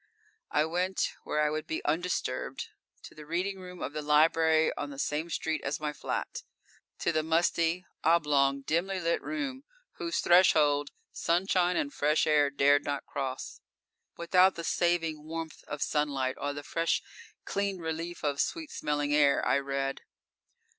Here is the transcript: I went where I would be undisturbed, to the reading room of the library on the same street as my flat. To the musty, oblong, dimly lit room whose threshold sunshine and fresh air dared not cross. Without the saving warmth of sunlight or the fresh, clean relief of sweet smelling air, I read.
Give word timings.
I 0.49 0.65
went 0.65 1.13
where 1.25 1.39
I 1.41 1.51
would 1.51 1.67
be 1.67 1.85
undisturbed, 1.85 2.69
to 3.03 3.13
the 3.13 3.23
reading 3.27 3.59
room 3.59 3.83
of 3.83 3.93
the 3.93 4.01
library 4.01 4.73
on 4.75 4.89
the 4.89 4.97
same 4.97 5.29
street 5.29 5.61
as 5.63 5.79
my 5.79 5.93
flat. 5.93 6.41
To 7.01 7.11
the 7.11 7.21
musty, 7.21 7.85
oblong, 8.03 8.61
dimly 8.63 8.99
lit 8.99 9.21
room 9.21 9.63
whose 9.97 10.17
threshold 10.17 10.89
sunshine 11.11 11.77
and 11.77 11.93
fresh 11.93 12.25
air 12.25 12.49
dared 12.49 12.83
not 12.83 13.05
cross. 13.05 13.61
Without 14.17 14.55
the 14.55 14.63
saving 14.63 15.23
warmth 15.27 15.63
of 15.67 15.83
sunlight 15.83 16.35
or 16.39 16.51
the 16.53 16.63
fresh, 16.63 17.03
clean 17.45 17.77
relief 17.77 18.23
of 18.23 18.41
sweet 18.41 18.71
smelling 18.71 19.13
air, 19.13 19.45
I 19.47 19.59
read. 19.59 20.01